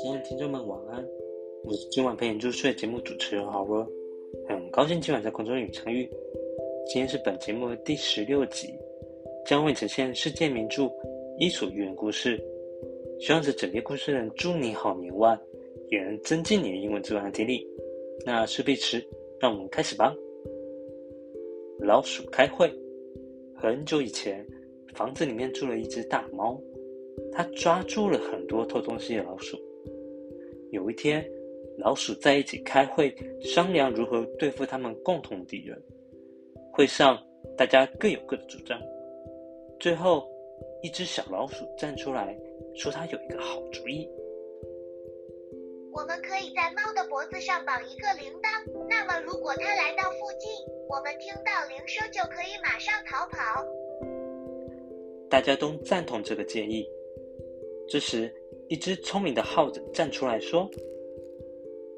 [0.00, 1.04] 亲爱的听众们，晚安！
[1.64, 3.86] 我是今晚陪你入睡节目主持人好了，
[4.48, 6.08] 很高兴今晚在空众与参与。
[6.86, 8.68] 今天是本节目的第十六集，
[9.44, 10.84] 将会呈现世界名著
[11.38, 12.38] 《伊索寓言故事》，
[13.20, 15.38] 希望这整篇故事能祝你好眠望，
[15.88, 17.66] 也能增进你的英文自然听力。
[18.24, 19.04] 那设必迟，
[19.40, 20.14] 让我们开始吧。
[21.80, 22.72] 老鼠开会。
[23.56, 24.46] 很久以前，
[24.94, 26.60] 房子里面住了一只大猫，
[27.32, 29.56] 它抓住了很多偷东西的老鼠。
[30.70, 31.24] 有一天，
[31.78, 35.80] 老鼠在一起开会，商量如何对付他们共同敌人。
[36.72, 37.18] 会上，
[37.56, 38.80] 大家各有各的主张。
[39.80, 40.28] 最后，
[40.82, 42.36] 一只小老鼠站出来
[42.74, 44.08] 说：“他有一个好主意。
[45.92, 50.48] 我们可以在猫的脖子上绑一个铃铛，那么如果它来到附近，
[50.88, 53.64] 我们听到铃声就可以马上逃跑。”
[55.28, 56.88] 大家都赞同这个建议。
[57.86, 58.32] 这时，
[58.68, 60.68] 一只聪明的耗子站出来说：“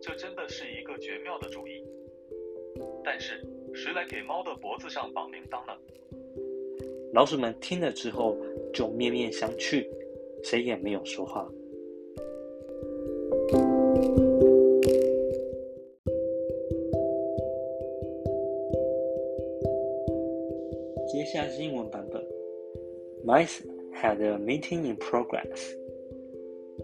[0.00, 1.84] 这真的是一个绝妙的主意，
[3.04, 5.76] 但是谁来给猫的脖子上绑铃铛呢？”
[7.12, 8.36] 老鼠们听了之后
[8.72, 9.88] 就面面相觑，
[10.42, 11.48] 谁也没有说话。
[21.45, 22.23] 是英文版本：
[23.25, 23.61] Mice
[23.93, 25.75] had a meeting in progress.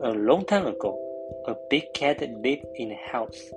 [0.01, 0.97] A long time ago,
[1.45, 3.51] a big cat lived in a house,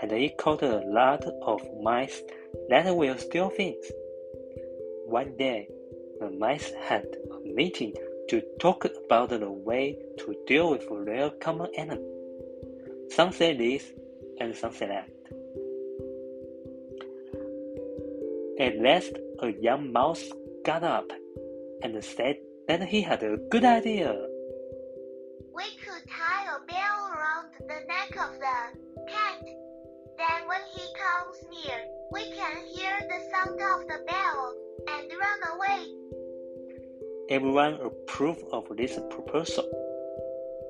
[0.00, 2.22] and it caught a lot of mice
[2.68, 3.92] that will steal things.
[5.06, 5.68] One day,
[6.18, 7.94] the mice had a meeting
[8.28, 12.02] to talk about the way to deal with their common enemy.
[13.10, 13.92] Some said this,
[14.40, 15.08] and some said that.
[18.58, 20.24] At last, a young mouse
[20.63, 21.09] got up
[21.83, 24.13] and said that he had a good idea.
[25.53, 29.41] We could tie a bell around the neck of the cat.
[30.17, 31.77] Then when he comes near,
[32.11, 34.55] we can hear the sound of the bell
[34.87, 35.87] and run away.
[37.29, 39.65] Everyone approved of this proposal.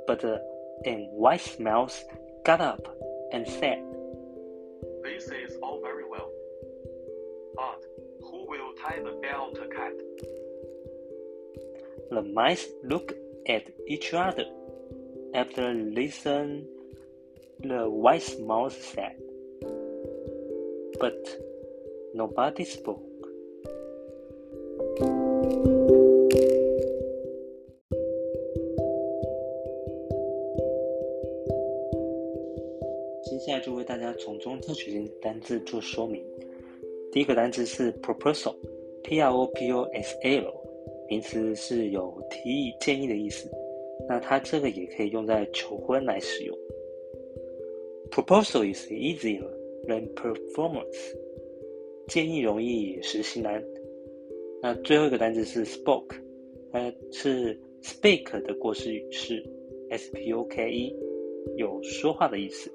[0.07, 0.37] But uh,
[0.85, 2.03] a wise mouse
[2.45, 2.95] got up
[3.33, 3.83] and said,
[5.03, 5.29] This
[8.80, 9.92] who will tie the bell to cat?
[12.10, 13.14] The mice looked
[13.48, 14.44] at each other.
[15.34, 16.66] After listening,
[17.60, 19.16] the wise mouse said,
[21.00, 21.28] but
[22.14, 23.02] nobody spoke.
[33.22, 36.24] 接下来就为大家从中挑取一些单字做说明。
[37.11, 40.53] 第一个单词是 proposal，P-R-O-P-O-S-A-L，
[41.09, 43.49] 名词是有提议、建议的意思。
[44.07, 46.55] 那它这个也可以用在求婚来使用。
[48.09, 49.45] Proposal is easier
[49.87, 51.15] than performance。
[52.07, 53.61] 建议容易，实行难。
[54.61, 56.15] 那最后一个单词是 spoke，
[56.71, 59.43] 它是 speak 的过去式
[59.89, 60.95] ，S-P-O-K-E，
[61.57, 62.71] 有说话的意思。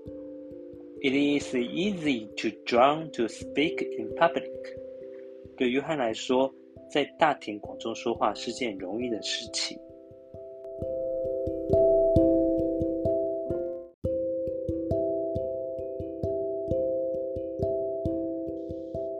[1.06, 4.50] It is easy to drown to speak in public。
[5.56, 6.53] 对约翰来说，
[6.91, 9.78] 在大庭广众说话是件容易的事情。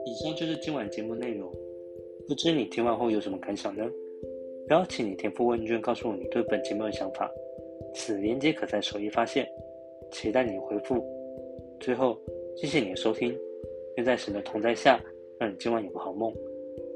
[0.03, 1.49] 以上就是今晚节目内容，
[2.27, 3.89] 不知你听完后有什么感想呢？
[4.71, 7.31] 邀请你填副问卷，告诉我你对本节目的想法。
[7.95, 9.47] 此连接可在首页发现，
[10.11, 11.01] 期待你回复。
[11.79, 12.19] 最后，
[12.55, 13.37] 谢谢你的收听，
[13.95, 14.99] 愿在神的同在下，
[15.39, 16.33] 让你今晚有个好梦。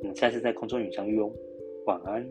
[0.02, 1.32] 我们下次在空中与相遇哦，
[1.86, 2.28] 晚安。